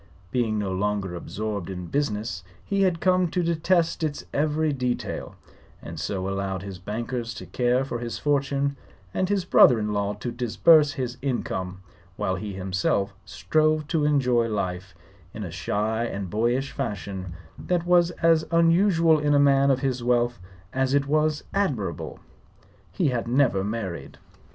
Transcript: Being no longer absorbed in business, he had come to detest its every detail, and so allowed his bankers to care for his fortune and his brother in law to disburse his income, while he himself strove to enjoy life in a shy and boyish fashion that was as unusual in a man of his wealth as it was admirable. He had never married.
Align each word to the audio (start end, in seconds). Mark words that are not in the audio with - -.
Being 0.31 0.57
no 0.57 0.71
longer 0.73 1.13
absorbed 1.13 1.69
in 1.69 1.85
business, 1.85 2.43
he 2.65 2.81
had 2.81 2.99
come 3.01 3.27
to 3.27 3.43
detest 3.43 4.01
its 4.03 4.25
every 4.33 4.73
detail, 4.73 5.35
and 5.79 5.99
so 5.99 6.27
allowed 6.27 6.63
his 6.63 6.79
bankers 6.79 7.35
to 7.35 7.45
care 7.45 7.85
for 7.85 7.99
his 7.99 8.17
fortune 8.17 8.75
and 9.13 9.29
his 9.29 9.45
brother 9.45 9.77
in 9.77 9.93
law 9.93 10.13
to 10.15 10.31
disburse 10.31 10.93
his 10.93 11.17
income, 11.21 11.83
while 12.15 12.33
he 12.33 12.53
himself 12.53 13.13
strove 13.25 13.87
to 13.89 14.03
enjoy 14.05 14.47
life 14.47 14.95
in 15.35 15.43
a 15.43 15.51
shy 15.51 16.03
and 16.05 16.31
boyish 16.31 16.71
fashion 16.71 17.33
that 17.59 17.85
was 17.85 18.09
as 18.23 18.43
unusual 18.49 19.19
in 19.19 19.35
a 19.35 19.39
man 19.39 19.69
of 19.69 19.81
his 19.81 20.03
wealth 20.03 20.39
as 20.73 20.95
it 20.95 21.05
was 21.05 21.43
admirable. 21.53 22.19
He 22.91 23.09
had 23.09 23.27
never 23.27 23.63
married. 23.63 24.17